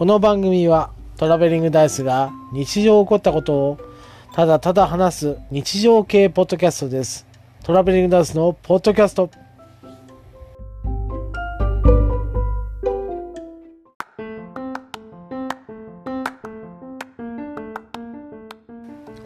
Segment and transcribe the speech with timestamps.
[0.00, 3.78] この番組はトラベリングダイスが日常起こったことを
[4.32, 7.26] ただただ話す日常系ポッドキャストです。
[7.62, 9.28] トラベリングダイスのポッドキャスト。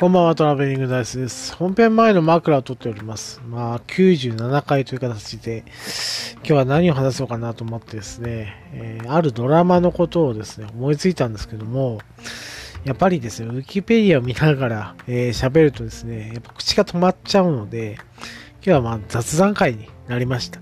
[0.04, 1.56] こんばんは、トラベリングダイスです。
[1.56, 3.40] 本編前の枕を取っております。
[3.48, 5.64] まあ、97回という形で、
[6.36, 12.00] 今日は何を話そうかなと思ってですね、えーあるドラマのことをですね、思いついたんですけども、
[12.84, 17.96] やっぱりですね、ウィキペディアを見ながら喋、えーるとですね、やっぱ口が止まっちゃうので、
[18.56, 20.60] 今日はまあ雑談会になりました。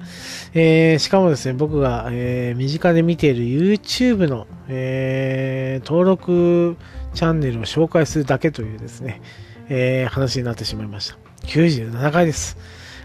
[0.55, 3.43] えーしかもですね、僕が、えー身近で見ている
[3.75, 6.77] YouTube の、えー登録
[7.15, 9.21] チャンネルを紹介するだけというですね、
[9.69, 11.17] えー話になってしまいました。
[11.47, 12.57] 97回です。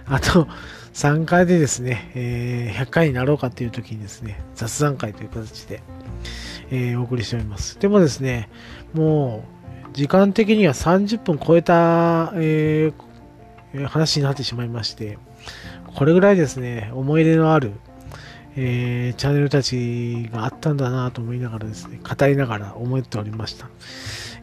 [0.06, 0.48] あと
[0.94, 5.82] 3回でですね、えー100回になろうかという時にですね、雑談会という形で、
[6.72, 7.80] えーお送りしております。
[7.80, 8.50] でもですね、
[8.94, 9.44] も
[9.92, 12.92] う時間的には30分超えた、え
[13.88, 15.18] 話になってしまいまして、
[15.96, 17.74] これぐらいですね、思い入れのある、
[18.60, 23.70] えーチャンネルたちがあったんだなと思いながらですね、語りながら思っておりました。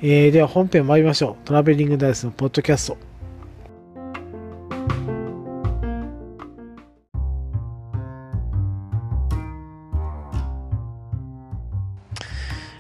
[0.01, 1.45] えーでは本編参りましょう。
[1.45, 2.97] トラベリングダイスのポッドキャスト。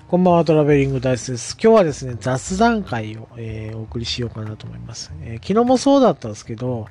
[0.06, 1.56] こんばんは、トラベリングダイスです。
[1.60, 6.86] 今日はですね、雑談会を、えーお送りしようかなと思います、えー昨日もそうだったんですけど、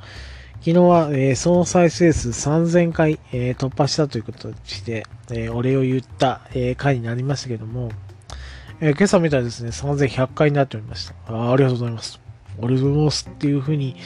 [0.66, 4.50] 昨日は、えー総再生数3000回、えー突破したということ
[4.86, 7.92] で、えーお礼を言った、えー回になりましたけども、
[8.80, 11.16] えー今朝見たらですね、3100回になっておりました。
[11.28, 12.22] あありがとうございます。
[12.60, 13.98] ありがとうございますっていうふうに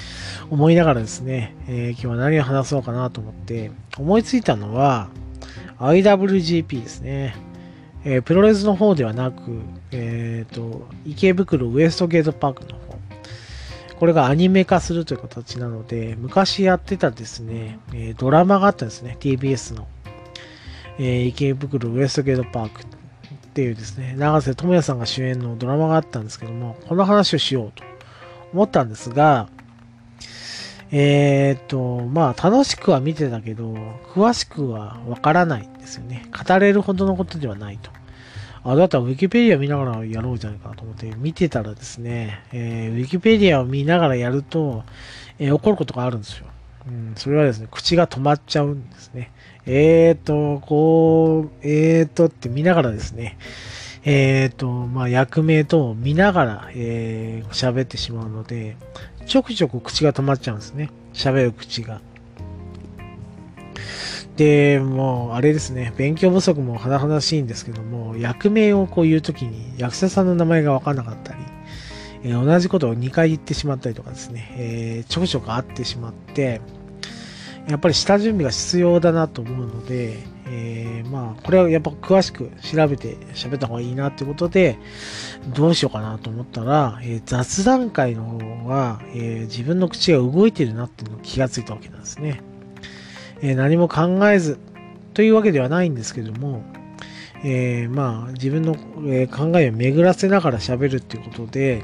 [0.49, 5.09] 思いながらですね、えー今日は何を話そうかなと思って、思いついたのは、
[5.80, 7.36] IWGP ですね。
[8.03, 9.61] えープロレスの方ではなく、
[9.92, 12.86] えっ、と、池袋ウエストゲートパークの。
[13.99, 19.87] これがアニメ化するという形なので、昔やってたですね、えドラマがあったんですね、TBS の。
[20.99, 22.86] え池袋ウエストゲートパークっ
[23.53, 27.83] ていうですね、永瀬智也さんが主演のドラマがあったんですけども、この話をしようと
[28.53, 29.49] 思ったんですが、
[30.91, 33.73] えっ、と、まあ、楽しくは見てたけど、
[34.13, 36.30] 詳しくはわからないんですよね。
[36.31, 37.91] 語れるほどのことではないと。
[38.67, 44.83] あ、だったらウィキペディア見ながらやろうじゃないかなと思って見てたらですね、えーウィキペディアを見ながらやると、
[45.39, 46.48] えー起こることがあるんですよ。
[46.88, 49.32] うん、それはですね、口が止まっちゃうんですね。
[49.66, 53.38] えーと、こう、えーとって見ながらですね、
[54.04, 58.76] えーと、まあ、役名等を見ながら、えー喋ってしまうので、
[59.26, 60.89] ちょくちょく口が止まっちゃうんですね。
[61.14, 62.02] 喋る口が。
[64.37, 71.39] で、もう、あれですね、勉強不足も甚だしいんですけども、役名をこう言うときに、役者さんの名前がわからなかったり、
[72.23, 76.61] えー同じことを2回言ってしまったりとかですね、えーちょくちょくあってしまって、
[77.67, 84.77] やっぱり下準備が必要だなと思うので、えーまあ、これはやっぱ詳しく調べて喋った方がいいなってことで、
[85.55, 92.42] どうしようかなと思ったら、えー雑談会の方が、えー自分の口が動いてるなっていうのを気がついたわけなんですね。
[93.42, 94.58] えー何も考えず
[95.14, 96.64] というわけではないんですけども、
[97.43, 98.75] えーまあ自分の、
[99.08, 101.83] え考えを巡らせながら喋るっていうことで、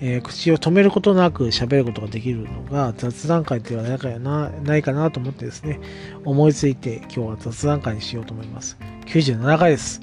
[0.00, 5.80] えー口を止めることなく喋ることができるのが雑談会ではないかなないかなと思ってですね、
[6.24, 8.76] 思いついて今日は雑談会にしようと思います。
[9.06, 10.00] 97回です。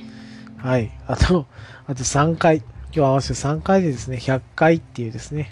[0.58, 0.92] はい。
[1.08, 1.48] あと、
[1.88, 2.62] あと3回。
[2.94, 5.50] 今日合わせて3回でですね、100回っていうですね、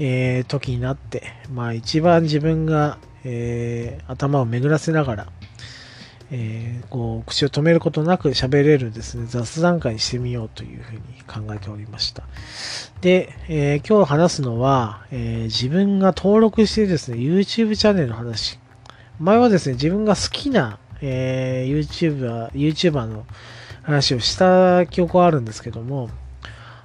[0.00, 1.22] え時になって、
[1.54, 5.26] まあ一番自分が、えー頭を巡らせながら、
[6.30, 12.24] えーこう口を止めることなく喋れるですね、雑談会にしてみようというふうに考えておりました。
[13.00, 18.58] で、えー今日話すのは、え自分が登録してですね、YouTube チャンネルの話。
[19.20, 23.26] 前はですね、自分が好きな、え YouTuber、YouTuber の
[23.82, 26.10] 話をした記憶はあるんですけども、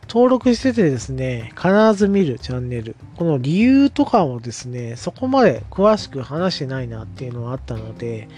[0.07, 2.95] 登録しててですね、必ず見るチャンネル。
[3.17, 8.29] この理由とかもですね、そこまで詳しく話してないなっていうのはあったので、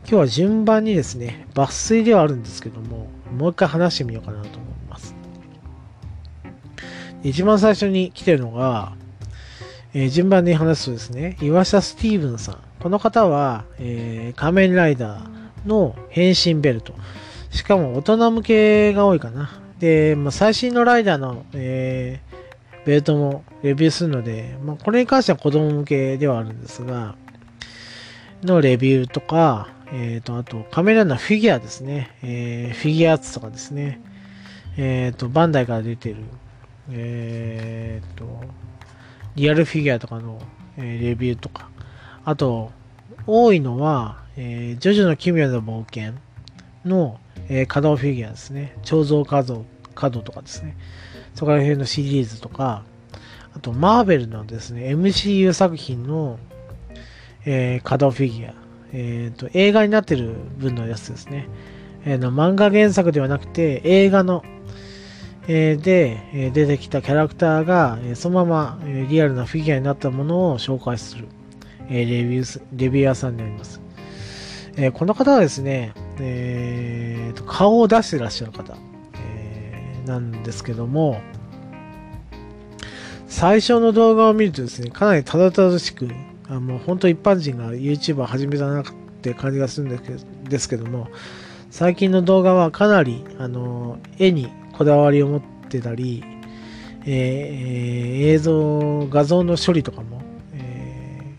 [0.00, 3.06] 今日は順番にですね、抜粋ではあるんですけども、
[3.36, 4.60] もう一回話してみようかなと思い
[4.90, 5.14] ます。
[7.22, 8.94] 一番最初に来てるのが、
[9.94, 12.58] えー順番に話すとですね、岩下スティーブンさん。
[12.80, 16.92] この方は、えー仮面ライダーの変身ベルト。
[17.50, 19.67] しかも大人向けが多いかな。
[19.78, 22.38] で、まあ、最新のライダーの、えー
[22.88, 27.16] ベルトもレビューするので、まあ、これに関しては子供向けではあるんですが、
[28.42, 32.16] のレビューとか、えっ、ー、と、あと、カメラのフィギュアですね。
[32.22, 34.00] えー、フィギュアーツとかですね。
[34.78, 36.16] えっ、ー、と、バンダイから出てる、
[36.90, 38.24] えっ、と、
[39.34, 40.40] リアルフィギュアとかの、
[40.78, 41.68] えレビューとか。
[42.24, 42.72] あと、
[43.26, 46.14] 多いのは、えジョジョの奇妙な冒険
[46.86, 48.76] の、え稼働フィギュアですね。
[48.82, 50.76] 彫像稼働、稼働とかですね。
[51.34, 52.84] そこら辺のシリーズとか、
[53.54, 56.38] あと、マーベルのですね、MCU 作品の、
[57.44, 58.54] えー、稼働フィギュア。
[58.92, 61.48] えっ、ー、と、映画になってる分のやつですね。
[62.04, 64.44] えー、の漫画原作ではなくて、映画の、
[65.48, 71.26] えー、で、え出てきたキャラクターが、えそのまま、えリアルなフィギュアになったものを紹介する、
[71.88, 73.80] えレビューレビュー屋さんになります。
[74.76, 78.76] えこの方はですね、えーと、顔を出してらっしゃる方、
[79.14, 81.20] えーなんですけども、
[83.28, 86.08] 最初の動画を見るとですね、かなりただただしく、
[86.48, 88.84] あもう本当一般人が YouTuber 始めたなっ
[89.20, 91.08] て感じがするんですけどですけども、
[91.70, 96.24] 最近の動画はかなり、あの、絵にこだわりを持ってたり、
[97.04, 100.22] えー、映像、画像の処理とかも、
[100.54, 101.34] え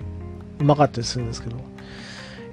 [0.59, 1.57] ー、うまかったりするんですけど、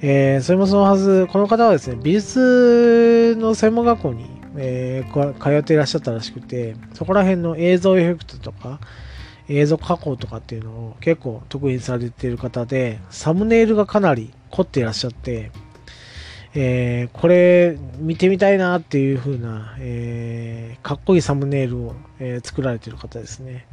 [0.03, 4.27] えー、それもそのはず、この方はですね、美術の専門学校に、
[4.57, 8.81] えー、通っていらっしゃったらしくて、そこら辺の映像エフェクトとか、
[9.49, 15.51] 映像加工とかっていうのを結構得意にされている方で、サムネイルがかなり凝っていらっしゃって、
[16.55, 23.67] えー、これ見てみたいなっていう風な、えー、かっこいいサムネイルを、えー、作られている方ですね。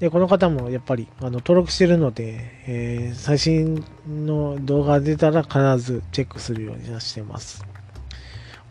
[0.00, 7.64] で、この方もやっぱりあの登録してるので、え最新の動画が出たら必ずチェックするようにしてます。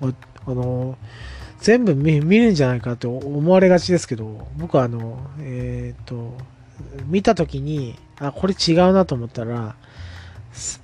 [0.02, 0.98] あの
[1.60, 6.38] 全部見るんじゃないかと思われがちですけど、僕はあの、えっ、ー、と、
[7.08, 9.76] 見たときに、あ、これ違うなと思ったら、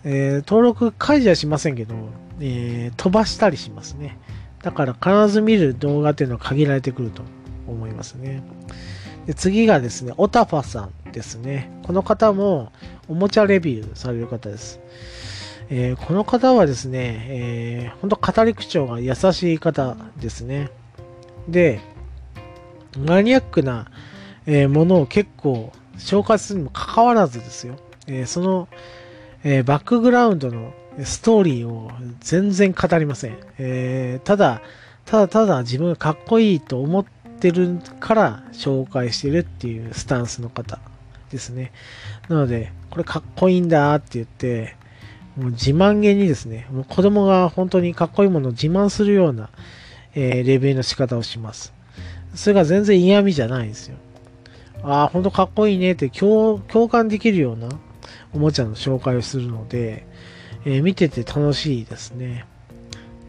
[0.04, 1.96] えー、登録解除はしませんけど、
[2.40, 4.18] えー、飛ばしたりしますね。
[4.64, 7.24] だから必ず見る動画っていうのは限られてくると
[7.68, 8.44] 思いますね。
[9.26, 11.72] で次がですね、オタファさんですね。
[11.84, 12.72] この方も
[13.08, 14.80] おもちゃレビューされる方です。
[15.70, 20.70] えー、この方はですね、えー、本当語り口調が優しい方ですね。
[21.48, 21.80] で、
[22.98, 23.88] マニアックな、
[24.46, 27.76] えー、ものを結構紹介するにもかかわらずですよ。
[28.08, 28.68] えー、その、
[29.44, 33.38] えー、バックグラウンドのストーリーを全然語りません。
[33.58, 34.62] えー、ただ、
[35.06, 40.80] ただただ自分がかっこいいと思っててるから紹介してるっていうスタンスの方
[41.32, 41.72] ですね。
[42.30, 44.76] なので、これかっこいいんだって言って、
[45.36, 49.50] もう自慢げにですね、もう子供が本当にかっこいいものを自慢するような、
[50.14, 51.74] えー、レビューの仕方をします。
[52.36, 53.98] それが全然嫌味じゃないんですよ。
[54.84, 56.60] ああ、本当かっこいいねって共
[56.90, 57.70] 感できるような
[58.34, 60.06] おもちゃの紹介をするので、
[60.66, 62.46] えー、見てて楽しいですね。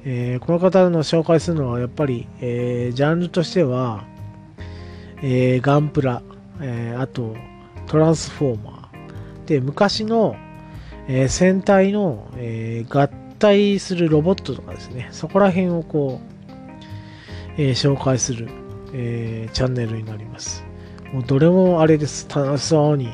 [0.04, 4.04] えー、この方の紹介するのはやっぱり、えー、ジャンルとしては、
[5.22, 6.22] えガンプラ、
[6.60, 7.36] えあと
[7.86, 9.48] トランスフォーマー。
[9.48, 10.36] で、昔の
[11.08, 13.08] えー、戦隊の、え、合
[13.38, 16.20] 体するロボットとかですね、そこら辺をこ
[17.58, 18.48] う、え、紹介する、
[18.94, 20.64] えチャンネルになります。
[21.12, 22.28] もうどれもあれです。
[22.28, 23.08] 楽しそうに。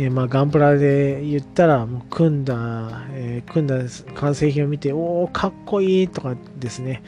[0.00, 3.78] えまあ、ガンプラで言ったら、もう組んだ、え組んだ
[4.14, 7.02] 完成品を見て、おお、かっこいいとかですね、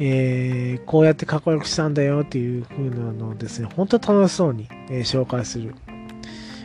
[0.00, 5.76] えこうやってかっこよくしたんだよっていう風なのをですね、本当楽しそうに、え紹介する、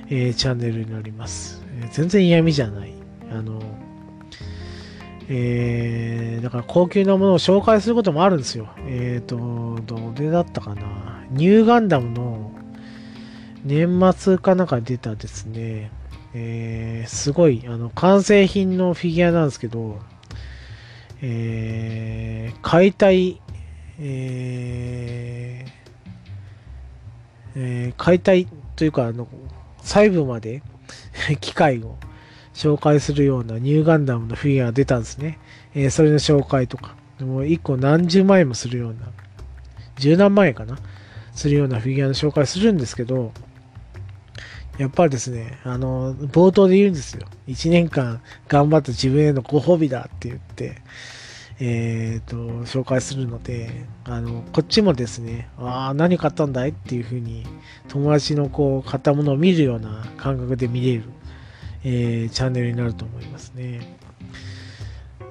[0.10, 1.64] えチャンネルになります。
[1.80, 2.94] え全然嫌味じゃない。
[3.32, 3.62] あの、
[5.30, 8.68] え、だから高級なものを紹介することもあるんですよ。
[8.88, 10.82] えっ、ー、と、どれだったかな。
[11.30, 12.31] ニューガンダムの
[13.64, 15.92] 年末かなんか出たですね、
[16.34, 20.00] えー、すごい、あの、完成品のフィギュアなんですけど、
[21.22, 23.42] えー、解体、
[24.00, 25.72] えー
[27.56, 29.28] えー、解体というか、あの、
[29.84, 30.64] 細部まで
[31.42, 31.98] 機械を
[32.54, 35.38] 紹介するようなニューガンダムのフィギュアが出たんですね。
[35.76, 36.96] えー、それの紹介とか。
[37.20, 39.12] もう1個何十万円もするような、
[39.98, 40.80] 十何万円かな
[41.34, 43.32] するようなフィギュアの紹介するんですけど、
[44.82, 47.28] やっぱりですね、あの、冒頭で言うんですよ。
[47.48, 50.82] 1年間頑張った自分へのご褒美だって言って、
[51.60, 52.36] えっ、ー、と、
[52.66, 57.46] 紹介するので、あの、こっちもですね、ああ、何買ったんだいっていうふうに、
[57.90, 61.04] 友達のこう、買ったものを見るような感覚で見れる、
[61.84, 63.82] えー、チャンネルになると思いますね。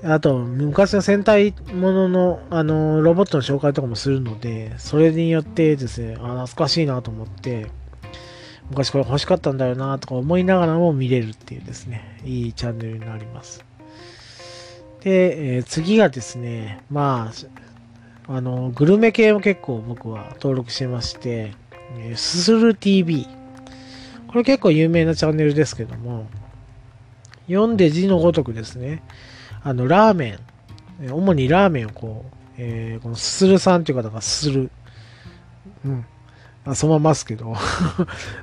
[0.05, 7.67] あと、昔の戦隊ものの、あの、ロボットの紹介とかもするので、それによってですね、あ、懐かしいなと思って、
[8.71, 13.65] 昔これ欲しかったんだよなとか思いながらも見れるっていうですね、いいチャンネルになります。
[15.01, 17.33] で、えー、次がですね、ま
[18.29, 21.53] あ、あの、グルメ系も結構僕は登録してまして、
[21.99, 23.27] えー、すする TV。
[24.29, 26.27] これ結構有名なチャンネルですけども、
[27.49, 29.03] 読んで字のごとくですね、
[29.65, 30.39] あの、ラーメ
[31.03, 34.71] ン、主にラーメンをこう、えー、このすするさんという方がすする。
[35.85, 36.05] うん。
[36.65, 37.55] まあ、そのまますけど、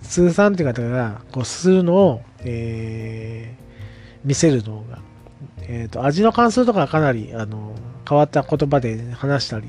[0.01, 5.00] すするさんという方が、こう、するのを、えー、見せる動画。
[5.62, 7.75] えっ、ー、と、味の感想とかかなり、あの、
[8.07, 9.67] 変わった言葉で話したり、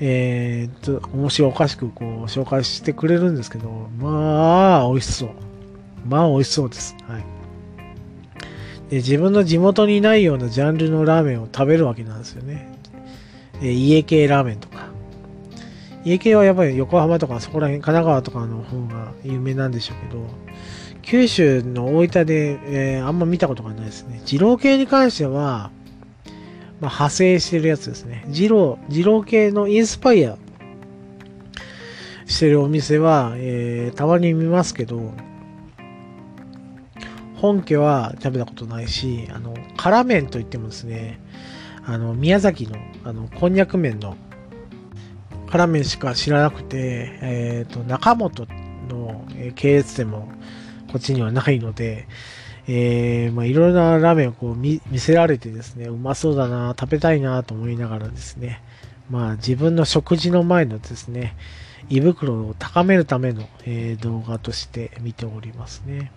[0.00, 5.30] えっ、と、面白おかしくこう、紹介してくれるんですけど、まあ、美味しそう。
[6.08, 6.96] まあ、美味しそうです。
[7.06, 7.36] はい。
[8.90, 12.72] で自分の地元にないようなジャンルのラーメンを食べるわけなんですよね。
[13.60, 14.85] え家系ラーメンとか。
[16.06, 20.24] 家系はやっぱり横浜とかそこら辺、神奈川とかの方が有名なんでしょうけど、
[21.02, 22.60] 九州の大分で、
[22.96, 24.22] えー、あんま見たことがないですね。
[24.24, 25.72] 二郎系に関しては、
[26.80, 28.24] まあ、派生してるやつですね。
[28.28, 30.38] 二郎、二郎系のインスパイア
[32.26, 35.12] してるお店は、えー、たまに見ますけど、
[37.34, 41.20] 本家は食べたことないし、あの、辛麺といってもですね、
[41.84, 44.16] あの、宮崎の、あの、こんにゃく麺の
[45.50, 48.46] 辛麺しか知らなくて、えっ、ー、と、中本
[48.88, 49.24] の
[49.54, 50.28] 系列店も
[50.92, 52.08] こっちにはないので、
[52.68, 58.60] えー、まあ、いろいろなラーメンをこう見せられてですね、うまそうだな、食べたいなと思いながらですね、
[59.08, 61.36] まあ、自分の食事の前のですね、
[61.88, 66.10] 胃袋を高めるための、えー、動画として見ておりますね。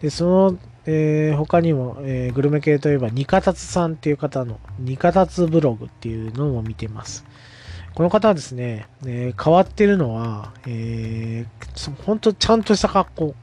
[0.00, 7.24] で、そのえー、他にも、えー、グルメ系といえば、ニカタツさんっていう方の、ニカタツブログっていうのも見てます。
[7.94, 13.34] この方はですね、えー、変わってるのは、えー、本当ちゃんとした格好、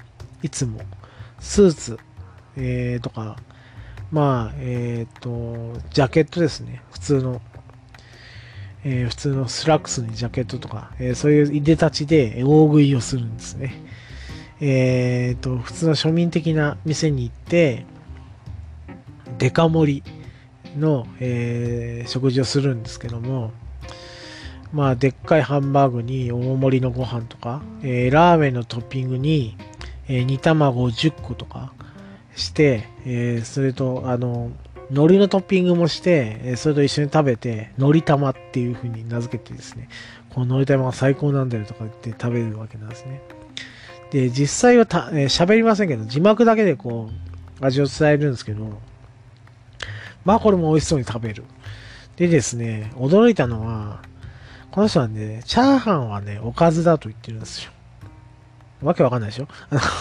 [0.41, 0.79] いつも、
[1.39, 1.99] スーツ、
[2.55, 3.37] えー、とか、
[4.11, 7.41] まあ、えっ、ー、と、ジャケットですね、普通の、
[8.83, 13.73] えー、普通のスラックスにジャケットとか、えー、そういういでたちで大食いをするんですね。
[14.61, 17.85] えっ、ー、と、普通の庶民的な店に行って、
[19.37, 23.51] デカ盛りの、えー、食事をするんですけども、
[24.73, 29.57] まあ、でっかいハンバーグに大盛りのご飯とか、えー、ラーメンのトッピングに、
[30.07, 31.73] えー、煮卵を10個とか
[32.35, 34.51] して、えー、それと、あの、
[34.89, 39.89] 海苔のトッピングもして、えそれと一緒に食べて、海苔玉っていう風に名付けてですね、
[40.29, 43.21] この海苔玉が最高なんだよとか言って食べるわけなんですね。
[44.11, 47.09] で、実際はた、えー、喋りませんけど、字幕だけでこ
[47.61, 48.79] う、味を伝えるんですけど、
[50.23, 51.43] まあこれも美味しそうに食べる。
[52.15, 54.01] でですね、驚いたのは、
[54.77, 57.71] この人はね、チャーハンはね、おかずだと言ってるんですよ。
[58.83, 59.47] わけわかんないでしょ、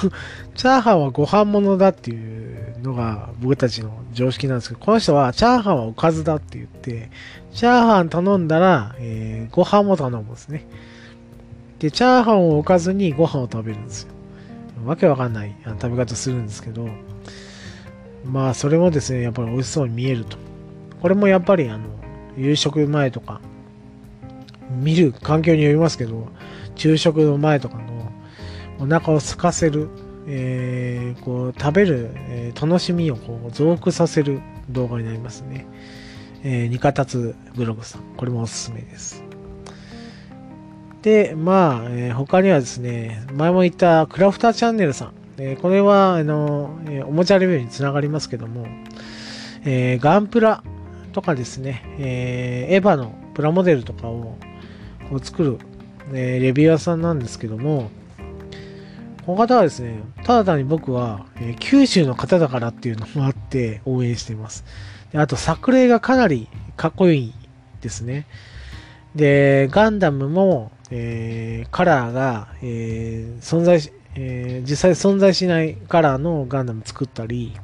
[0.55, 7.09] チャーハンはご飯物だっていうのが僕たちの常識なんですけど、この人はチャーハンはおかずだって言って、
[7.55, 10.67] チャーハン頼んだら、えー、ご飯も頼むんですね。
[11.79, 14.09] で、チャーハンを置かずにご飯を食べるんですよ。
[14.85, 16.87] わけわかんない食べ方するんですけど、
[18.27, 20.37] まあ、それもですね、やっぱり美味しそうに見えると。
[21.01, 21.85] これもやっぱり、あの、
[22.37, 23.41] 夕食前とか、
[24.71, 26.29] 見る環境によりますけど、
[26.75, 28.13] 昼食の前とかの
[28.79, 29.89] お腹を空かせる、
[30.27, 35.67] えー、こう食べる、えー、楽しみをこう増幅させる動画になりますね。
[36.45, 38.03] えー、ニカタツブログさん。
[38.17, 39.25] これもおすすめです。
[41.03, 45.13] で、まあ、えー、他にはですね、前も言ったクラフターチャンネルさん。
[45.39, 48.67] えー、これは、あの、えー、おもちゃレビューにつながりますけども、
[49.69, 50.63] えガンプラ
[51.13, 54.39] とかですね、えエヴァのプラモデルとかを
[55.09, 55.59] こう作る、
[56.13, 57.91] えレビュー屋さんなんですけども、
[59.25, 64.65] この方はですね、ただ単に僕は、え九州の方だからっていうのもあって応援しています。
[65.13, 67.35] であと、作例がかなりかっこいい
[67.81, 68.27] ですね。
[69.15, 77.57] で、ガンダムも、えー、カラーが、えー、存在し、え、実際存在しないカラーのガンダム作ったり、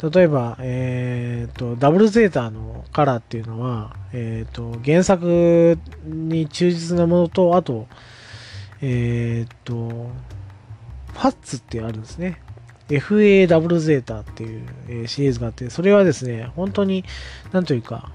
[0.00, 7.88] 例えば、えーと、ダブルゼータのカラーっていうのは、えーと、原作に忠実なものと、あと、
[8.80, 10.10] えっ、ー、と、
[11.14, 12.40] ファッツってあるんですね。
[12.88, 17.04] FA ダブルゼータっていう、えー、シリーズがあって、それはですね、本当に、
[17.52, 18.12] なんというか、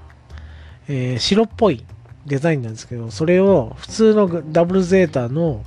[0.88, 1.84] えー、白っぽい
[2.26, 5.62] デザインなんですけど、それを普通のダブルゼータの、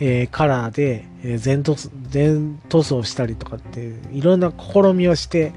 [0.00, 1.76] えー、カラーで、えー、全塗
[2.08, 5.52] 全塗装したりとかって、いろんな試みをして、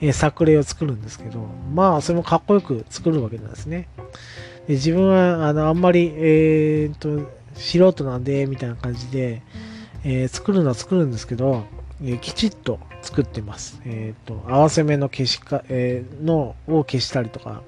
[0.00, 3.88] えー、作例を作るんですけど、まあ、それもかっこよく作るわけなんですね。
[4.66, 9.42] で自分は、あの、あんまり、えー、と、素人なんで、みたいな感じで、
[10.04, 11.64] えー、作るのは作るんですけど、
[12.02, 13.80] えー、きちっと作ってます。
[13.84, 17.62] えっ、ー、と、合わせ目の消しか、えー、のを消したりとか、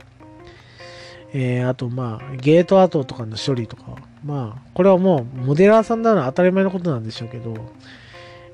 [1.33, 7.55] えー、あと、まあ、ゲートアートとかの処理とか、まあ、これはもう、モデラーさんなら当たり前のことなんでしょうけど、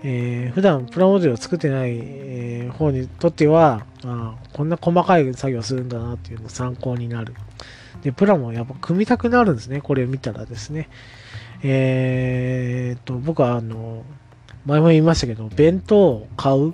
[0.03, 7.35] えー、普段プラモデルを作ってない、えー、方にとってはあ、こんな細かい作業するんだなっていうのを参考になる。
[8.03, 9.81] で、プラもやっぱ組みたくなるんですね。
[9.81, 10.89] これを見たらですね。
[11.63, 14.05] えー、っと、僕はあの、
[14.65, 16.73] 前も言いましたけど、弁当を買う、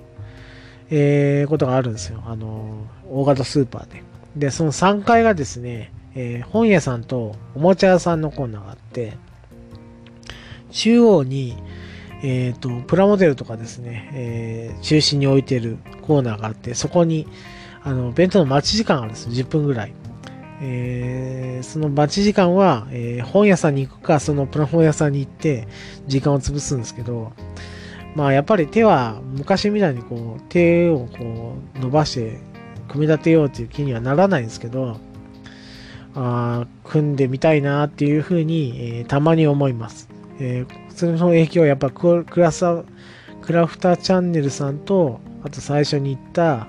[0.89, 2.23] えー、ことがあるんですよ。
[2.25, 4.03] あの、大型スーパーで。
[4.37, 9.17] で、その3階がですね、えー、本屋さんとおもちゃ屋さんのコーナーがあって、
[10.71, 11.57] 中央に、
[12.23, 17.27] えっ、ー、と、プラモデルとかですね、えー、中心に置いてるコーナーがあって、そこに、
[17.83, 19.93] あの、弁当の待ち時間があるんです10分ぐらい。
[20.59, 25.67] えー、その待ち時間は、えー、本屋さんに行くか、そのプラモ屋さんに行って、
[26.07, 27.31] 時間を潰すんですけど、
[28.15, 32.39] まあ、やっぱり手は、昔みたいにこう、手をこう、伸ばして、
[32.87, 34.97] 組み立てようっていう気にはならないんですけど、
[36.19, 40.09] あ組んでみたいなっていうふうに、えー、たまに思います。
[40.39, 42.83] えー、その影響はやっぱクラサ
[43.41, 46.67] クラフターチャンネルさんと、あと最初に言った、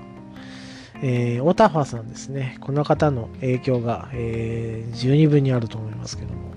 [1.03, 2.57] えー、オタファさんですね。
[2.61, 6.53] この方の影響が、えー、十二分にあると思いますけども。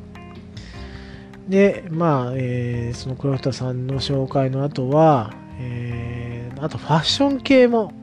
[1.47, 7.93] で、まあ、えー、そのクラフターさんの紹介の後は、えー、あとファッション系も、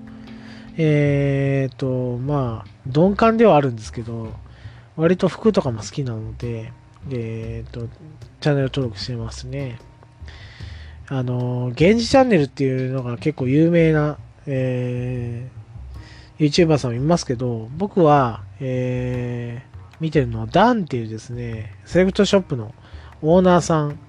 [0.77, 4.33] えー、と、まあ、鈍感ではあるんですけど、
[4.99, 6.73] 割と服とかも好きなので、
[7.09, 7.89] えっ、ー、と、
[8.41, 9.79] チャンネル登録してますね。
[11.07, 22.75] あの、源氏チャンネルっていうのが結構有名な、えー、YouTuber さんもいますけど、僕は、えー、見てるのはダンっていうですね、セレクトショップの
[23.23, 24.01] オーナーさん、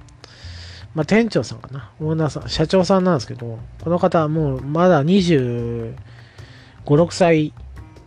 [0.95, 5.93] まあ、店長さんかな、オーナーさん、社長さんなんですけど、この方はもうまだ25、
[6.85, 7.53] 6歳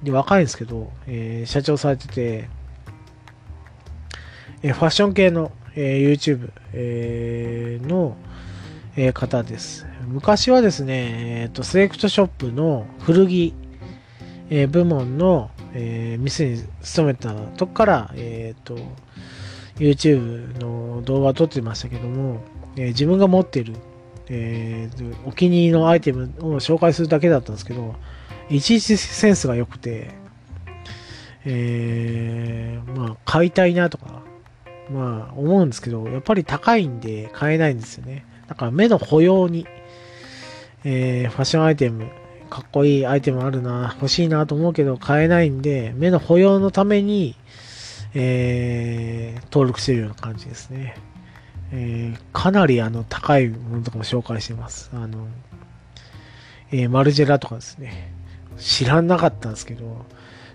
[0.03, 2.49] で若いんですけど、えー、社長されてて、
[4.65, 8.17] えファッション系の、え YouTube、えの、
[8.97, 9.87] え方です。
[10.07, 13.55] 昔はですね、えーと、セレクトショップの古着、
[14.51, 18.79] え部門の、え店に勤めたとこから、えーと、
[19.79, 22.45] YouTube の動画を撮ってましたけども、
[22.77, 23.75] え自分が持っている、
[24.29, 27.97] えー、お気に入りのアイテムを紹介するだけだったんですけど、
[28.49, 30.11] いちいちセンスが良くて、
[31.45, 34.23] えー、まあ、買いたいなとか、
[34.93, 38.25] まあ思うんですけど、やっぱり高いんで買えないんですよね。
[38.49, 39.67] だから目の保養に、
[40.85, 42.07] えー、ファッションアイテム、
[42.51, 47.35] かっこいいアイテムあるな、欲しいなと思うけど買えないんで、目の保養のために、
[48.15, 50.97] えー、登録してるような感じですね。
[51.73, 54.91] えー、かなりあの高いものとかも紹介してます。
[54.93, 55.27] あの、
[56.71, 58.13] えー、マルジェラとかですね。
[58.59, 60.05] 知らなかったんですけど、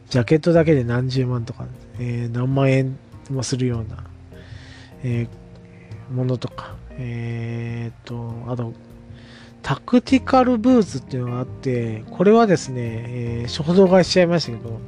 [0.09, 1.65] ジャケットだけで何十万とか、
[1.99, 2.97] えー、何万円
[3.29, 4.03] もするような
[5.03, 8.73] えー、ものとか、えー、と、あと、
[9.61, 14.79] タクティカルブーツっていうのがあって、これはですね、えー、衝動買いしちゃいましたけど、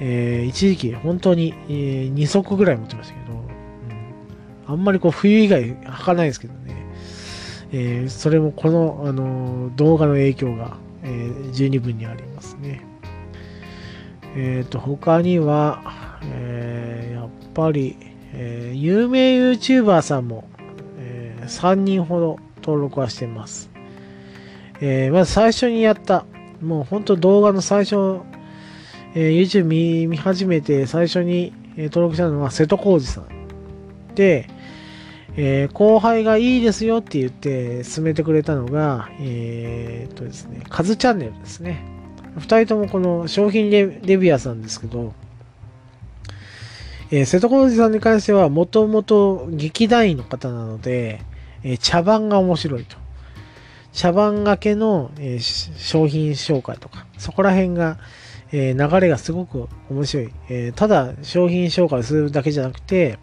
[0.00, 3.42] えー、一時期本当に、えー、2足ぐらい持ってましたけど、うん、
[4.66, 6.86] あんまりこう冬以外履かないですけどね、
[7.72, 12.84] えー、それもこの、あの動画の影響が、えー、十二分にありますね。
[14.36, 17.96] えっ、と、他には、えやっぱり、
[18.38, 20.44] えー、有名 YouTuber さんも、
[20.98, 23.70] えー、3人ほど登録はしてます。
[24.80, 26.26] えー、まず最初にやった、
[26.60, 28.20] もう本当動画の最初、
[29.14, 33.26] え YouTube 見見始めて最初に、え登録したのは瀬戸康史さん。
[34.14, 34.48] で、
[35.38, 41.82] え後輩がいいですよって言って進めてくれたのが、えー、っとですね、カズチャンネルですね。
[42.36, 45.14] 2人ともこの商品レビュアーさんですけど、
[47.10, 51.20] えー、瀬戸康史さんに関しては、もともと劇団員の方なので、
[51.62, 52.96] えー、茶番が面白いと。
[53.92, 57.98] 茶番がけの、えー、商品紹介とか、そこら辺が、
[58.52, 60.32] えー、流れがすごく面白い。
[60.48, 63.18] えー、ただ商品紹介するだけじゃなくて、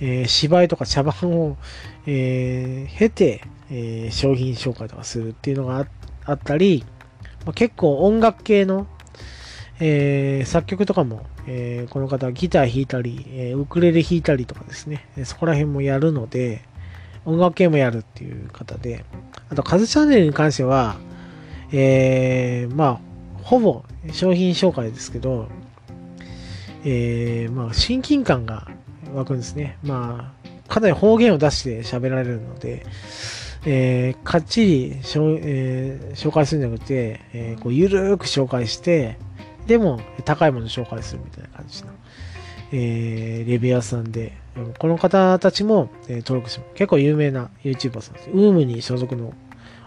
[0.00, 1.56] え、芝居とか茶番を、
[2.06, 5.86] えー、経て、え、商品紹介とかするっていうのが
[6.24, 6.84] あったり、
[7.44, 8.88] まあ、結構音楽系の、
[9.78, 16.62] えー、作曲とかもえー、この方はギター弾いたり、えー、ウクレレ弾いたりとかですね、そこら辺もやるので、
[17.24, 19.04] 音楽系もやるっていう方で、
[19.48, 20.96] あと、カズチャンネルに関しては、
[21.72, 23.00] えー、まあ、
[23.42, 25.48] ほぼ商品紹介ですけど、
[26.84, 28.68] えー、まあ、親近感が
[29.14, 29.78] 湧くんですね。
[29.82, 30.34] ま
[30.68, 32.84] あ、かなり方言を出して喋られるので、
[33.64, 39.18] えー、かっちりしょ、えー、紹介するんじゃなくて、えー、こうゆるーく紹介して、
[39.66, 41.90] でも高いもの紹介するみたいな感じの、
[42.72, 44.36] えー、レビュアーさんで、
[44.78, 46.74] この方たちも、えー、登録してます。
[46.74, 48.30] 結構有名な YouTuber さんです。
[48.30, 49.32] ウームに所属の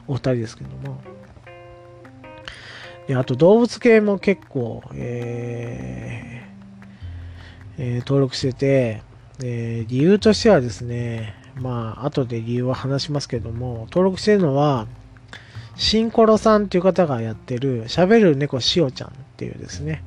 [0.07, 1.01] お二人ですけども。
[3.07, 6.45] であと動物系も結構、えー
[7.77, 9.03] えー、登録してて、
[9.43, 14.87] えー、理由としてはですね、まあ、後で理由は話しますけども、登録してるのは、
[15.75, 20.01] シンコロさんっていう方がやってる、喋る猫しおちゃんっていうですね、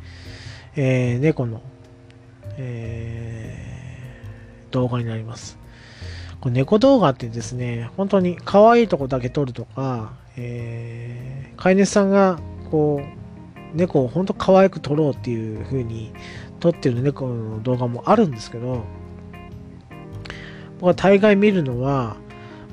[0.75, 1.61] えー、猫の、
[2.57, 5.59] えー、動画になります。
[6.41, 12.38] こ猫動画ってですね、本当に可愛いとこだけ撮るとか、えー、飼い主さんが
[12.71, 16.12] こう、猫を本当可愛く撮ろうっていう風に
[16.59, 18.85] 撮ってる猫の動画もあるんですけど、
[20.77, 22.17] 僕は大概見るのは、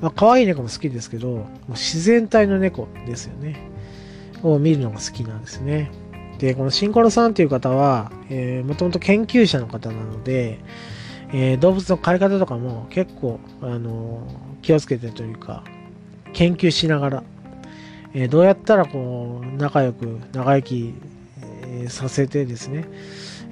[0.01, 3.75] まあ、可愛い猫も好きですけど、もう自然体の猫ですよね。
[4.43, 5.91] を見るのが好きなんですね。
[6.39, 8.11] で、このシンコロさんっていう方は、
[8.65, 10.59] もともと研究者の方なので、
[11.33, 15.63] えー、動物の飼い方とかも結構、あのー、気をつけてというか、
[16.33, 17.23] 研究しながら、
[18.13, 20.93] えー、どうやったらこう、仲良く長生き、
[21.89, 22.85] させてですね、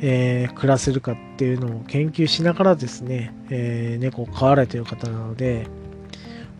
[0.01, 5.67] え暮らせるかっていうのを研究しながらですね、え猫を飼われている方なので、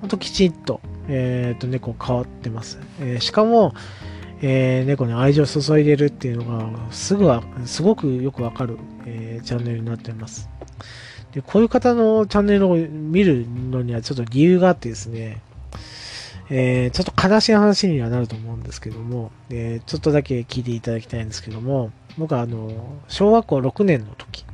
[0.02, 2.80] ほんときちんと、えー、と猫を飼ってます。
[3.00, 3.74] えしかも、
[4.46, 10.50] えー、猫に愛情を注いでるっていうのがすぐはすごくよくわかる、えー、チャンネルになっています。
[11.32, 15.42] でこういう方のチャンネルを見るのにはちょっと理由があってですね、
[16.50, 24.46] えー、ちょっと悲しい話にはなると思うんですけども、えちょっとだけ聞いていただきたいんですけども、僕はあの、小学校6年の時、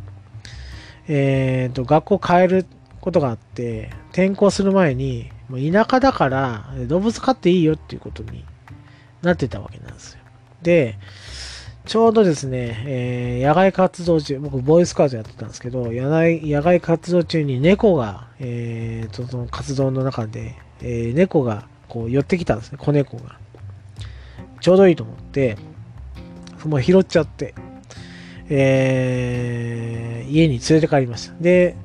[1.08, 2.66] えーと、学校変える
[3.02, 5.32] ことがあって、転校する前に、
[5.74, 8.46] 田舎だから動物飼っていいよっていうことに
[9.22, 10.20] なってたわけなんですよ。
[10.62, 10.98] で、
[11.86, 23.38] ちょうどですね、えー、野外活動中、僕、ボーイスカウトやってたんですけど、野外野外活動中に猫が、えー、とその活動の中で、えー、猫がこう寄ってきたんですね、子猫が。
[24.62, 25.58] ちょうどいいと思って、
[26.66, 27.56] もう拾っちゃって、
[28.50, 31.36] えー、家に連れて帰りました。
[31.40, 31.76] で、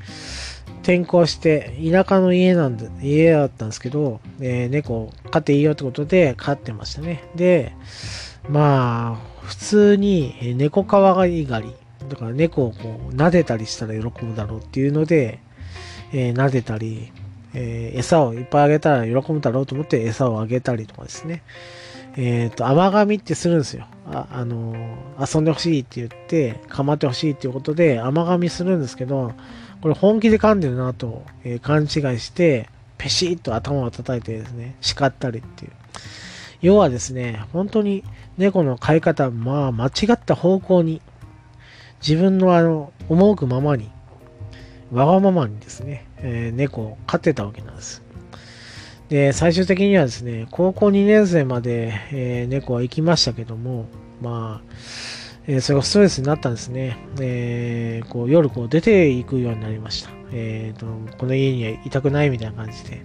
[0.84, 7.24] 転校して、田舎の家なんで、家だったんですけど、えー、猫飼っていいよってことで飼ってましたね。
[7.34, 7.72] で、
[8.50, 11.74] まあ、普通に猫かわいがり、
[12.08, 15.40] だから猫をこう撫でたりしたら喜ぶだろうっていうので、
[16.12, 17.10] えー、撫でたり、
[17.54, 21.42] えー、餌をいっぱいあげたら喜ぶだろうと思って餌をあげたりとかですね。
[22.16, 23.86] えっ、ー、と、甘噛みってするんですよ。
[24.06, 29.32] あ、あのー、遊んでほしいって言って、構ってほしいっていうことで甘噛みするんですけど、
[29.84, 35.72] これ本気で噛んでるなと、えー、勘違いして、ペシッと頭を叩いてですね、叱ったりっていう。
[36.62, 38.02] 要はですね、本当に
[38.38, 41.02] 猫の飼い方、まあ間違った方向に、
[42.00, 43.90] 自分のあの、思うままに、
[44.90, 48.02] わがままにですね、えー、猫を飼ってたわけなんです。
[49.10, 53.84] で、最終的にはですね、高校2年生まで、えー、猫は行きましたけども、
[54.22, 54.74] まあ、
[55.46, 56.96] えー、それがストレスになったんですね。
[57.20, 60.10] えー、こう夜こう出ていくようになりました。
[60.32, 63.02] えーと、この家にはいたくないみたいな感じで、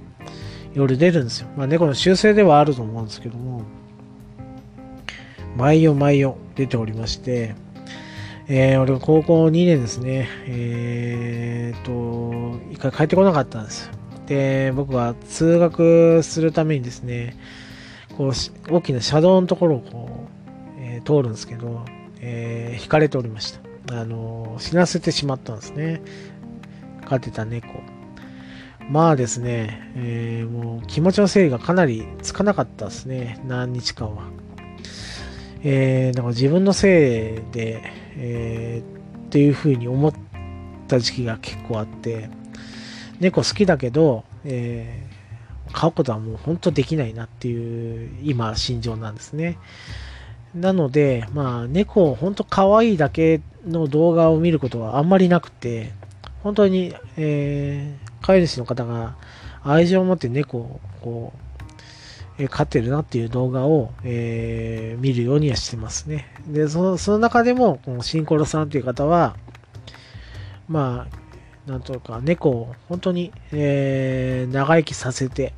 [0.73, 1.47] 夜出るんですよ。
[1.57, 3.63] まあ、猫の習性ではあると思うんですけども、
[5.57, 7.55] 毎夜毎夜出ておりまして、
[8.47, 13.93] えー、俺が高校2年ですね、えーと、一回帰ってこなかったんですよ。
[14.27, 17.35] で、僕は通学するためにですね、
[18.17, 20.27] こう、大きな車道のところをこ
[20.77, 21.83] う、えー、通るんですけど、
[22.21, 23.51] えー、引かれておりまし
[23.87, 23.99] た。
[23.99, 26.01] あの死なせてしまったんですね。
[27.05, 27.81] 飼ってた猫。
[28.89, 33.39] まあですね、えー、もう気持ちの整理がかなりつかなかったですね。
[33.45, 34.23] 何日間は。
[35.63, 37.83] えー、だから自分のせいで、
[38.15, 40.13] えー、っていうふうに思っ
[40.87, 42.29] た時期が結構あって、
[43.19, 49.57] 猫好きだけど、えー、飼うことはもう本当できないなっていう今心情なんですね。
[50.55, 55.93] なので、まあ、猫、本当可愛いだけの動画を見ることはあんまりなくて、
[56.43, 59.17] 本当に、えー、飼い主の方が
[59.63, 61.33] 愛情を持って猫をこ
[62.37, 66.33] う、えー、飼ってるなっていう動画を、えー、見るようにはしてますね。
[66.47, 69.35] で、そのその中でも、このシンコロさんという方は、
[70.67, 75.53] まあ、なんとか、猫を本当に、えー、長生きさせて、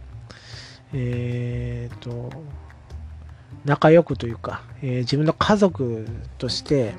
[0.93, 2.29] えー、と、
[3.65, 6.93] 仲良くというか、えー、自分の家族として、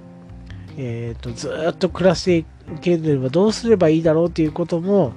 [0.76, 2.44] えーと、ずっと暮らしてい
[2.80, 5.12] ければどうすればいいだろうということも、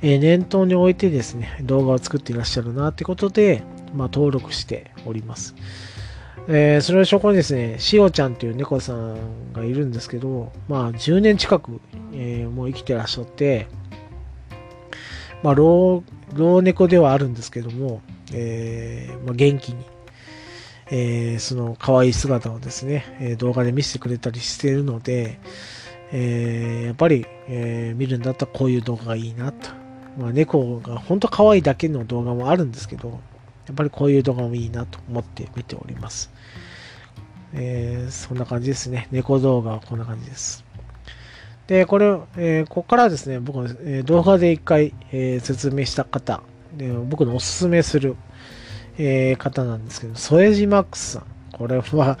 [0.00, 3.62] えー、念頭に置いてですね、動画を作っていらっしゃるなってことで、
[3.94, 5.54] まあ、登録しております。
[6.50, 11.80] えー、それを証拠にですね、しおちゃんという猫さんがいるんですけど、まあ、10年近く、
[12.14, 13.66] えー、もう生きてらっしゃって、
[15.42, 16.02] まあ、老、
[16.34, 18.00] 老猫ではあるんですけども、
[18.32, 19.84] えー、まあ、元気に、
[20.90, 25.38] えー、その可愛い姿をですね、え動画で見せてくれたりしているので、
[26.12, 29.70] えー、やっぱり、えー、見るんだったらこういう動画がいいなと。
[30.18, 33.20] まあ、猫が本当可愛いだけの動画もあるんですけど、
[33.66, 36.30] やっぱりこういう動画もいいなと思って見ております。
[37.54, 39.08] えー、そんな感じですね。
[39.10, 40.64] 猫動画はこんな感じです。
[41.66, 46.42] で、これ、えー、ここからですね、僕の、え、動画で一回、え、説明した方、
[46.76, 48.16] で僕のおすすめする、
[48.98, 51.24] えー、方なんですけど、添ジマックスさん。
[51.52, 52.18] これは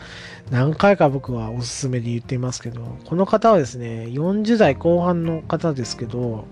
[0.50, 6.44] 何回か僕はおすすめで言っていますけど、この方はですね、40代後半の方ですけど、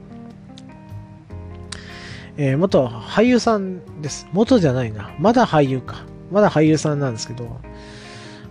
[2.37, 4.29] えー、元俳優さんです。
[4.33, 5.15] 元じゃないな。
[5.19, 6.05] まだ俳優か。
[6.31, 7.61] まだ俳優さんなんですけど、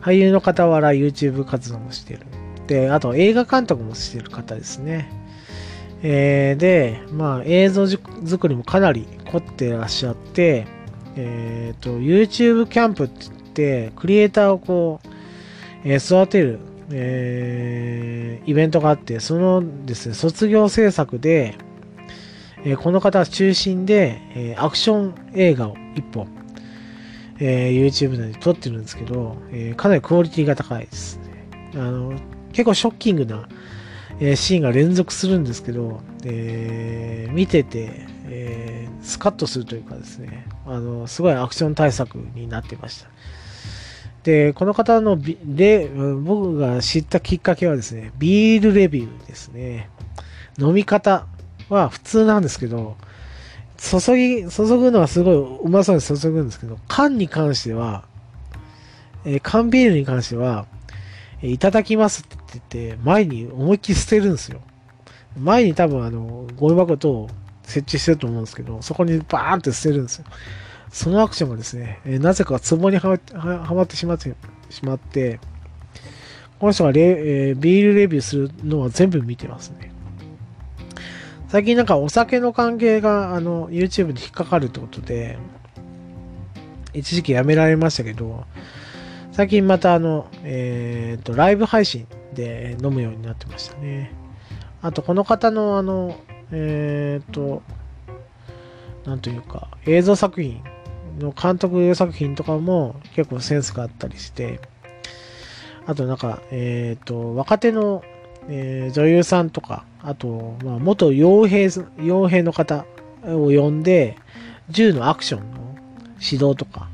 [0.01, 2.21] 俳優の傍ら YouTube 活動もしてる。
[2.67, 5.11] で、あと映画監督もしてる方ですね。
[6.01, 10.67] えー、で、まあ映像作りもかなり凝ってらっしゃって、
[11.15, 15.07] えっ、ー、と、YouTube キャンプって言って、クリエイターをこう、
[15.83, 16.59] えー、育てる、
[16.91, 21.55] えー、イベントがあって、そのですね、卒業制作で、
[22.65, 26.27] えこの方中心で、えアクション映画を1本、
[27.39, 31.47] え YouTube で撮ってるんですけど、えかなりクオリティが高いですね。
[31.75, 32.13] あの
[32.53, 33.47] 結構ショッキングな、
[34.19, 38.74] えシーンが連続するんですけど、えー、見てて、えー、
[39.05, 43.09] スカッとするというかですね、あのすごいアクション対策になってました。
[44.23, 49.89] で、この方ので僕が知ったきっかけはですね、ビールレビューですね。
[50.57, 51.27] 飲み方
[51.69, 52.97] は普通なんですけど、
[53.77, 58.05] 注ぎ、注ぐのはすごいうまそうに注ぐんですけど、缶に関しては、
[59.25, 60.65] えー、缶ビールに関しては、
[61.41, 64.61] えー、いただきますって言って、前に思いっきり捨てるんですよ。
[65.37, 67.27] 前に多分あの、ゴミ箱等
[67.65, 70.25] 設置してると思うんですけど、そこにバーンって捨てるんですよ。
[70.91, 73.19] そのアクションがですね、えー、なぜか壺には
[73.73, 74.33] まってしまって
[74.69, 75.39] しまって、
[76.59, 79.91] この人がレ、えー、ビールレビューするのは全部見てますね。
[81.49, 85.37] 最近なんかお酒の関係があの YouTube で引っかかるってことで、
[86.93, 88.45] 一時期やめられましたけど、
[89.31, 94.13] 最近またあの、えっ、ー、と、ライブ配信で飲むようになってましたね。
[94.81, 96.15] あと、この方のあの、
[96.51, 97.61] えっ、ー、と、
[99.05, 100.61] なんというか、映像作品
[101.19, 104.59] の監督作品とかも結構センスがあったりして、
[105.85, 108.03] あとなんか、えっ、ー、と、若手の
[108.47, 112.85] えー、女優さんとか、あと、まあ、元傭兵、傭兵の方
[113.23, 114.17] を呼んで、
[114.69, 115.75] 銃のアクションの
[116.21, 116.89] 指導とか、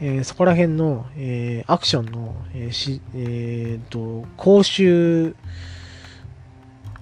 [0.00, 5.34] えー、そこら辺の、えー、アクションの、えーしえーと、講習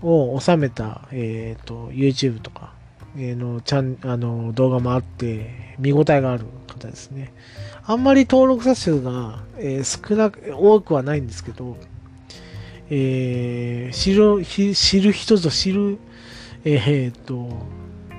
[0.03, 2.73] を収めた、えーと、YouTube とか、
[3.17, 7.33] えー、のチャンあの動画もあって、見応えがある方ですね。
[7.85, 11.77] あんまり登録者数が、えー、少なく、多くはないんですけど、
[12.91, 15.99] えー、知る、知る人ぞ知る、
[16.65, 17.49] えー、っと、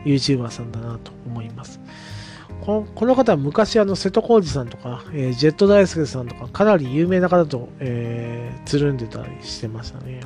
[0.05, 1.79] YouTuber さんだなと思います。
[2.61, 10.19] このこの方は昔あの瀬戸康史さんとか、えー、ジェット大輔さんとかかなり有名な方と、えー、つるんでたりしてましたね。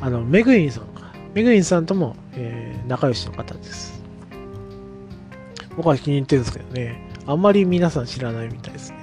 [0.00, 1.12] あの、メグインさんか。
[1.34, 4.02] メグインさんとも、えー、仲良しの方です。
[5.76, 7.08] 僕は気に入ってるんですけどね。
[7.26, 8.98] あんまり皆さん知らないみたいですね。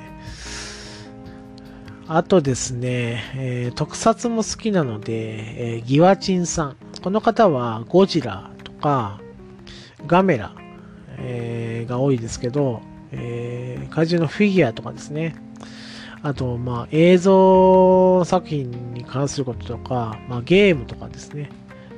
[2.08, 6.78] あとですね、えー、特撮も好きなので、えー、ギワチンさん。
[7.02, 9.22] この方はゴジラとか
[10.08, 10.56] ガメラ、
[11.20, 12.82] えー、が多いですけど、
[13.12, 15.36] えー、怪獣のフィギュアとかですね。
[16.28, 21.50] あと、まあ、映像作品に関することとか、まあ、ゲームとかですね。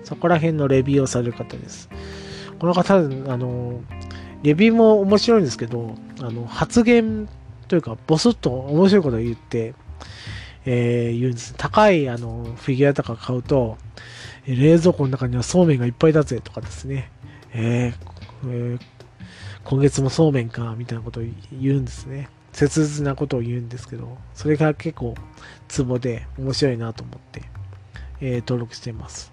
[0.04, 1.90] そこら辺のレビューをされる方です。
[2.60, 3.82] この方、あの、
[4.44, 7.28] レビューも面白いんですけど、あの、発言
[7.68, 9.74] というか、ボスッと面白いことを言って、
[10.66, 11.56] えー、言うんです。
[11.58, 13.78] 高いあのフィギュアとか買うと、
[14.46, 17.12] 冷蔵庫の中にはそうめんがいっぱいだぜとかですね、
[17.54, 18.80] えーえー、
[19.64, 22.30] 今月もそうめんかみたいなことを言うんですね。
[22.54, 25.16] 切実なことを言うんですけど、それが結構
[25.68, 27.44] ツボで面白いなと思って、
[28.22, 29.32] えー、登録しています。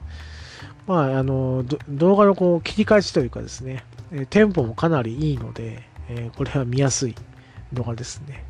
[0.86, 7.14] まあ、あの、動画のこう切り返しというかですね、えテンポもかなりいいので、えこれは見やすい
[7.72, 8.44] 動画ですね。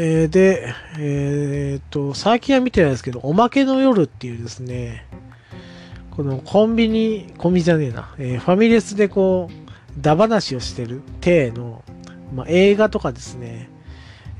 [0.00, 5.04] えー、で、えー、っと、最近は見てないですけど、おまけの夜っていうですね、
[6.12, 11.82] このコンビニ、コンビニじゃねえな、えー、ファミレスでこう、だ話をしてる体の、
[12.34, 13.70] まあ、映画とかですね、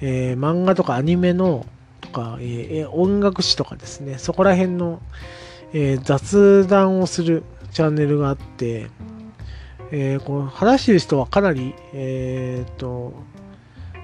[0.00, 1.66] えー、漫画とかアニメの、
[2.00, 5.00] とか、えー、音楽誌とかですね、そこら辺の、
[5.72, 8.88] えー、雑談をするチャンネルがあって、
[9.90, 13.14] えー、この話してる人はかなり、えー、と、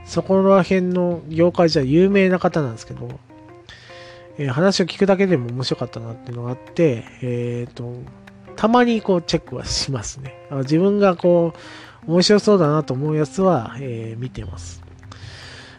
[0.04, 3.08] そこら辺の業界じゃ有名な方なんですけど、
[4.38, 7.94] えー、話を聞くだけでも面白かったなっていうのがあって、えっ、と、
[8.56, 10.34] たまにこうチェックはしますね。
[10.62, 11.54] 自分がこ
[12.06, 14.82] う、面白そうだなと思うやつは、えー、見てます。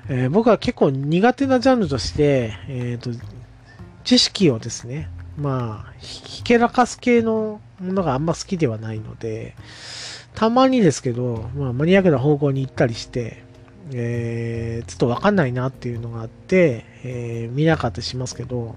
[0.07, 3.11] えー、僕は結構苦手なジャンルとして、えっ、と、
[4.03, 9.55] 知識をですね、まあ、ひけらかす系のものがあんま好きではないので、
[10.35, 13.43] たまにですけど、まあ、マニアックな方向に行ったりして、
[13.93, 18.75] えー、ちょっとわかんないなっていうのがあって、えー、見なかったりしますけど、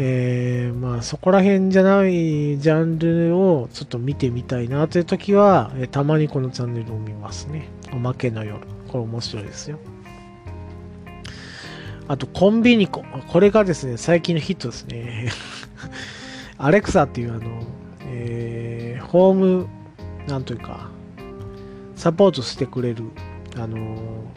[0.00, 7.68] えー、まあそこら辺じゃないジャンルをちょっと見てみたいなという時は、え、たまにこのチャンネルを見ますね。
[7.92, 8.60] おまけの夜。
[8.86, 9.80] これ面白いですよ。
[12.06, 13.02] あと、コンビニコ。
[13.26, 15.30] これがですね、最近のヒットですね。
[16.58, 17.62] アレクサっていうあの、
[18.06, 19.66] えー、ホーム、
[20.28, 20.90] なんというか、
[21.96, 23.02] サポートしてくれる
[23.56, 23.96] あの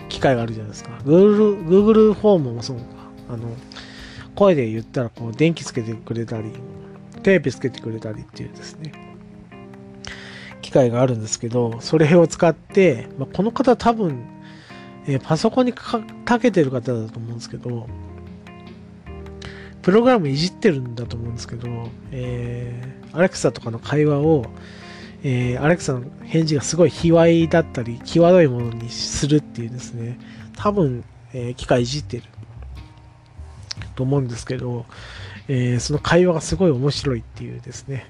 [0.09, 0.89] 機械があるじゃないですか。
[1.05, 2.83] Google, Google フォームもそうか。
[3.29, 3.45] あの、
[4.41, 6.51] 声で言ったら、こう、電気つけてくれたり、
[7.21, 8.91] テープつけてくれたりっていうですね、
[10.63, 14.25] 機械があるんですけど、それを使って、まあ、この方多分、
[15.05, 16.01] えー、パソコンにか
[16.39, 17.87] けてる方だと思うんですけど、
[19.83, 21.67] プログラムいじってるんだと思うんですけど、
[22.11, 24.45] えー、アレクサとかの会話を、
[25.23, 30.17] えー、アレクサの返事がすごい卑猥だったり、際どいものにするっていうですね、
[30.55, 32.23] 多分、えー、機械いじってる。
[34.01, 34.85] と思うんですけど、
[35.47, 38.07] えー、その会話がすごい面白いっていうですね。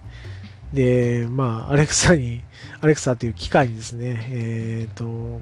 [0.73, 2.41] で、まあ、アレクサに、
[2.79, 5.41] アレクサっていう機械にですね、えっ、と、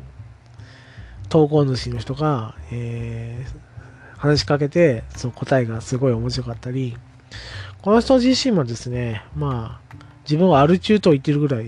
[1.30, 6.98] 投稿主の人が、えー、話しかけて、その答えがすごい面白かったり、
[7.84, 11.68] この人自身もですね、まあ、自分はアル中と言ってるぐらい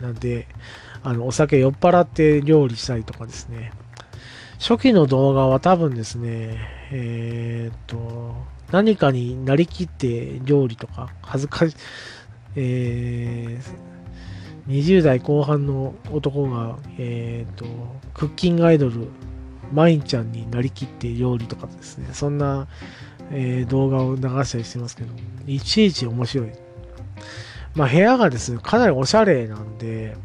[0.00, 0.46] なんで、
[1.02, 3.72] あの、お酒酔っ払って料理したりとかですね。
[4.60, 6.58] 初期の動画は多分ですね、
[6.96, 8.36] えー、っと、
[8.70, 11.74] 何かになりきって料理とか、恥ずかし、
[12.54, 17.64] えー、20代後半の男が、えー、っと、
[18.14, 19.08] クッキングアイドル、
[19.72, 22.68] マインちゃんになりきって料理とかですね、そんな、
[23.32, 25.12] えー、動画を流したりしてますけど、
[25.48, 26.52] いちいち面白い。
[27.74, 30.16] まあ、部屋がですね、かなりおしゃれなんで、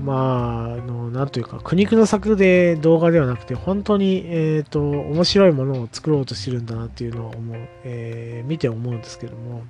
[0.00, 9.64] まあ、あの、なんというか、苦肉の策で動画ではなくて、本当に、えっ、ー、と、面白いものを作ろうとしてるんだなっていうのを思う、えー、見て思うんですけども、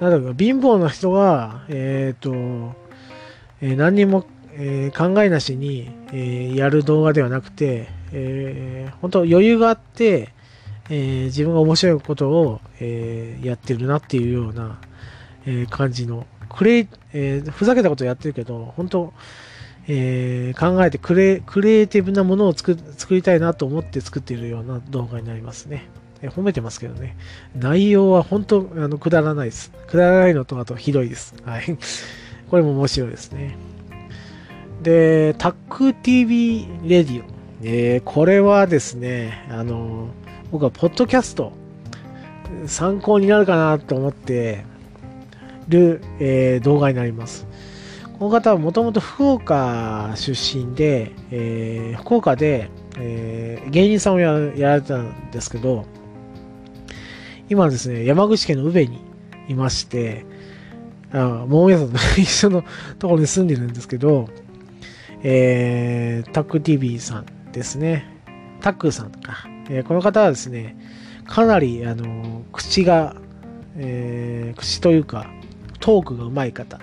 [0.00, 2.74] なんだか、貧乏な人が、えっ、ー、と、
[3.60, 4.24] えー、何にも、
[4.54, 10.32] えー、考えなしに、えー、やる動画ではなくて、えー、本当余裕があって、
[10.88, 14.80] えー、自分が面白いことを、えー、やってるなっていうような、
[15.46, 19.12] えー、感じの、クレイ、えふざけたことやってるけど、本当、
[19.88, 25.88] え考えてクレクリエイティブなものを作作りたいなと思って作っているような動画になりますね。
[26.22, 27.16] え褒めてますけどね。
[27.56, 29.72] 内容は本当、あの、くだらないです。
[29.86, 31.34] くだらないのと、あとひどいです。
[31.44, 31.64] はい。
[32.50, 33.56] これも面白いですね。
[34.82, 37.24] で、タック TV レディオ。
[37.62, 40.08] えー、これはですね、あの
[40.50, 41.52] 僕はポッドキャスト
[42.66, 44.64] 参考になるかなと思って
[45.68, 47.46] る、えー、動画になります。
[48.18, 55.86] この方はもともと福岡出身で、えー、福岡で、えー、芸人さんをやられてたんですけど、
[57.48, 59.00] 今ですね、山口県の宇部に
[59.48, 60.26] いまして、
[61.12, 62.62] あもう皆さんと一緒の
[62.98, 64.28] ところに住んでるんですけど、
[65.22, 68.06] えー、タック TV さんですね。
[68.60, 69.48] タックさんか。
[69.68, 70.76] えー、この方はですね、
[71.26, 73.16] かなり、あの、口が、
[73.76, 75.26] えー、口というか、
[75.80, 76.80] トークが上手い方。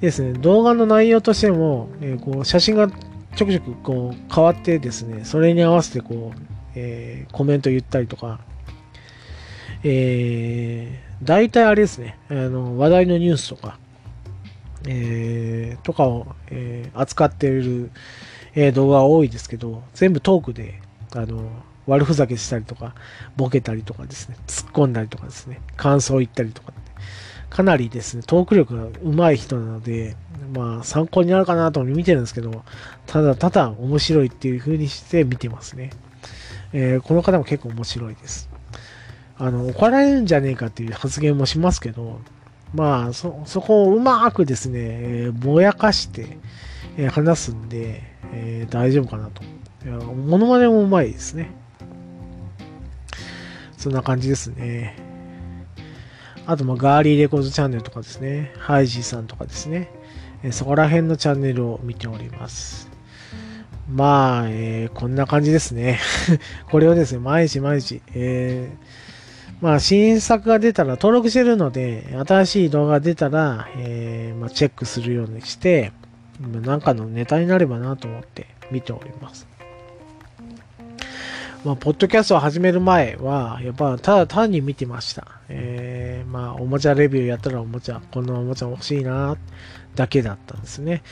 [0.00, 2.88] ですね、動画の内容としても、えー、こう写真が
[3.36, 6.40] ちょくちょくこう変わってですね、それに合わせてこう、
[6.74, 8.40] えー、コメント言ったりとか、
[9.82, 13.78] えー、大体あれですね、あの話題のニュースとか、
[14.86, 17.90] えー、とかを、えー、扱っている、
[18.54, 20.80] えー、動画が多いですけど、全部トークで、
[21.14, 21.48] あの、
[21.86, 22.94] 悪ふざけしたりとか、
[23.36, 26.72] ボケたりとかですね、突っ込んだりとかですね、感想言ったりとか、
[27.54, 30.16] かなりですね、トーク力が上手い人なので、
[30.52, 32.64] まあ参考になるかなと思って見てるんですけど、
[33.06, 35.90] ただただ面白いっていう風にして見てますね。
[36.72, 38.50] えー、この方も結構面白いです。
[39.38, 42.18] あの、怒られるんじゃねえかっていう発言もしますけど、
[42.74, 46.38] まあ、そ、そこをうまくですね、えー、ぼやかして、
[46.96, 48.02] えー、話すんで、
[48.32, 49.44] え、大丈夫かなと。
[49.44, 51.52] いや、モノマネもうまいですね。
[53.76, 55.03] そんな感じですね。
[56.46, 58.52] あと、ま、ガーリーレコードチャンネルとかですね。
[58.58, 59.90] ハイジーさんとかですね。
[60.42, 62.90] えそこら辺のチャンネルを見ております。
[63.88, 66.00] まあ、えー、こんな感じですね。
[66.70, 75.92] これをですね、毎日毎日、えー、まあ、新作が出たら登録してるので、新しい動画が出たら、えー、まあ、チェックするようにして、
[76.40, 79.46] なんかのネタになればなと思って見ております。
[81.64, 85.26] まあ、ポッドキャストを始める前は、やっぱただ単に見てました。
[85.48, 85.93] えー、
[86.26, 89.36] まあ、おもちゃレビューやったらおもちゃ、こんなおもちゃ欲しいな、
[89.94, 91.02] だけだったんですね。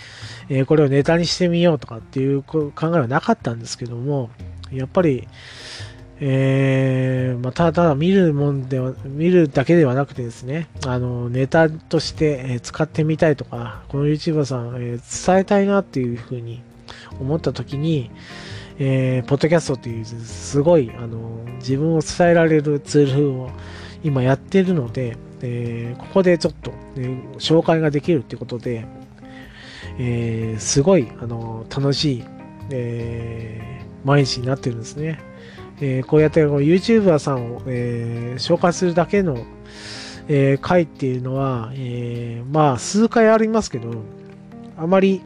[0.49, 4.31] えー、これをネタにしてみようとかっていう考えはなかったんですけども、
[4.73, 5.29] やっぱり、
[6.25, 16.63] えー、まあ、ただただ見るもんでは、見るだけではなくてですね、あの、ネタとして使ってみたいとか、この YouTuber さん、えー、伝えたいなっていうふうに
[17.21, 18.11] 思った時に、
[18.79, 23.51] えー、ポッドキャストっていう、すごい、あの、自分を伝えられるツールを
[24.05, 28.85] 今やってるので、えー、ここでちょっと、ね、紹介ができるってことで、
[29.99, 32.25] えー、すごい、あの、楽しい、
[32.71, 35.21] えー、毎日になってるんですね。
[35.81, 39.37] えー、こうやって YouTuber さんを、えー、紹介するだけの、
[40.29, 43.91] えー、回っていうのは、えー、まあ、数回ありますけど、
[44.77, 45.23] あまり、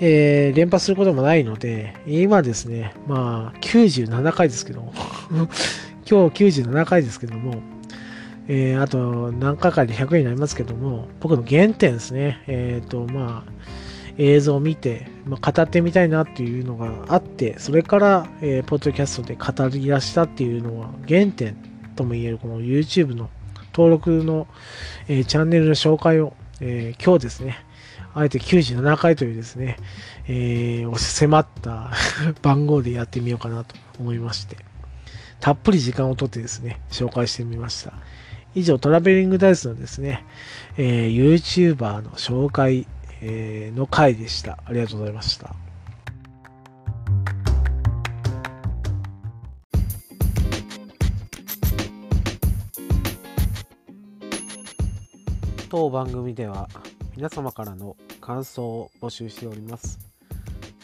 [0.00, 4.92] えー、連発することもないので、今ですね、まあ、97回ですけど、
[5.30, 7.62] 今日97回ですけども、
[8.48, 13.52] えー、あと何回かで100円になりますけども、僕の原点ですね、えっ、ー、と、まあ、
[14.16, 21.56] 映像を見て、まあ、語ってみたいなっていうのがあって、それから、えー、ポッドキャストで語り出したっていうのは原点
[21.94, 23.30] とも言えるこの YouTube の
[23.72, 24.48] 登録の、
[25.06, 27.64] えー、チャンネルの紹介を、えー、今日ですね、
[28.14, 29.76] あえて97回というですね、
[30.26, 31.92] えー、迫った
[32.42, 34.56] 番号でやってみようかなと思いまして、
[35.38, 37.92] たっぷり時間をとってですね、紹介してみました。
[38.58, 40.24] 以上、トラベリングダイスのですね、
[40.76, 42.88] えー、YouTuber の紹介、
[43.22, 44.58] えー、の回でした。
[44.64, 45.54] ありがとうございました。
[55.70, 56.68] 当番組では
[57.14, 60.00] 皆様からの感想を募集しております。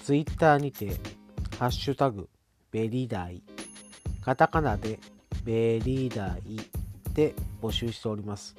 [0.05, 0.91] Twitter にて、
[1.59, 2.29] ハッシュタグ、
[2.71, 3.43] ベリダイ、
[4.21, 5.01] カタカナで
[5.45, 6.84] ベリダイ
[7.15, 8.57] で募集しております。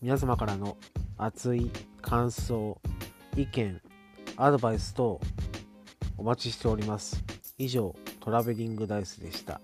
[0.00, 0.76] 皆様からの
[1.16, 1.70] 熱い
[2.00, 2.78] 感想、
[3.36, 3.80] 意見、
[4.36, 5.20] アドバイス等
[6.16, 7.22] お待ちしております。
[7.58, 9.60] 以上、トラベリングダイスでした。